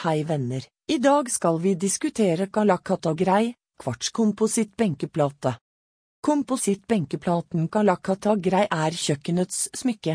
[0.00, 3.50] Hei venner, i dag skal vi diskutere Kalakata Grei,
[3.82, 5.52] kvartskompositt benkeplate.
[6.24, 10.14] Kompositt benkeplaten Kalakata Grei er kjøkkenets smykke.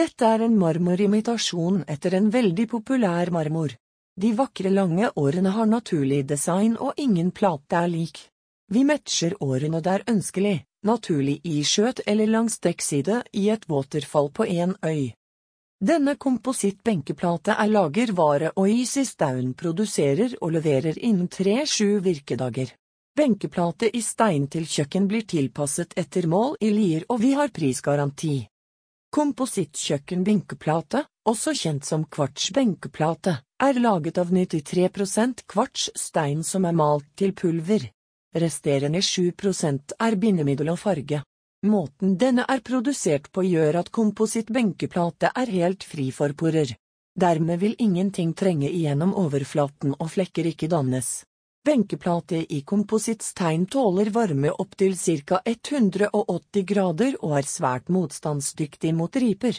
[0.00, 3.76] Dette er en marmorimitasjon etter en veldig populær marmor.
[4.16, 8.24] De vakre lange årene har naturlig design og ingen plate er lik.
[8.72, 10.56] Vi matcher årene det er ønskelig,
[10.88, 15.12] naturlig i skjøt eller langs dekkside i et waterfall på en øy.
[15.78, 18.66] Denne komposittbenkeplate er lagervare og
[19.18, 22.72] Down produserer og leverer innen tre–sju virkedager.
[23.14, 28.48] Benkeplate i stein til kjøkken blir tilpasset etter mål i Lier og vi har prisgaranti.
[29.14, 36.74] Komposittkjøkken benkeplate, også kjent som kvarts benkeplate, er laget av 93 kvarts stein som er
[36.74, 37.86] malt til pulver.
[38.34, 41.22] Resterende 7% er bindemiddel og farge.
[41.66, 46.76] Måten denne er produsert på gjør at komposittbenkeplate er helt fri for porer.
[47.18, 51.24] Dermed vil ingenting trenge igjennom overflaten og flekker ikke dannes.
[51.66, 59.58] Benkeplate i komposittstein tåler varme opptil ca 180 grader og er svært motstandsdyktig mot riper.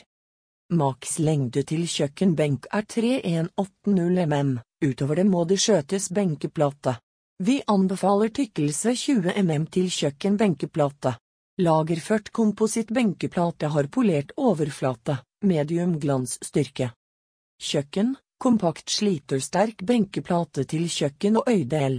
[0.71, 6.95] Maks lengde til kjøkkenbenk er 3180 mm, utover det må det skjøtes benkeplate.
[7.43, 11.19] Vi anbefaler tykkelse 20 mm til kjøkkenbenkeplate.
[11.59, 16.93] Lagerført kompositt benkeplate har polert overflate, medium glansstyrke.
[17.59, 21.97] Kjøkken, kompakt slitersterk benkeplate til kjøkken og øydel.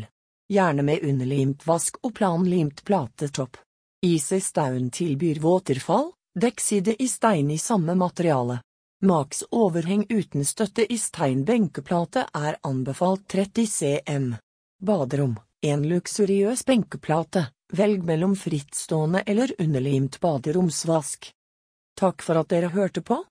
[0.49, 3.61] Gjerne med underlimt vask og planlimt platetopp.
[4.01, 8.63] Easy Staun tilbyr våterfall, dekkside i stein i samme materiale.
[9.05, 14.35] Max overheng uten støtte i stein benkeplate er anbefalt 30 cm.
[14.81, 17.51] Baderom, en luksuriøs benkeplate.
[17.71, 21.31] Velg mellom frittstående eller underlimt baderomsvask.
[22.01, 23.21] Takk for at dere hørte på.